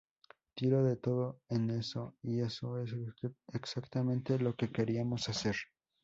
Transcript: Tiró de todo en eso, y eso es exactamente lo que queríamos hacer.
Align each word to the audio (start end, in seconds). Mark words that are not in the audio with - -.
Tiró 0.55 0.83
de 0.83 0.95
todo 0.95 1.43
en 1.47 1.69
eso, 1.69 2.17
y 2.23 2.41
eso 2.41 2.79
es 2.79 2.89
exactamente 3.53 4.39
lo 4.39 4.55
que 4.55 4.71
queríamos 4.71 5.29
hacer. 5.29 5.55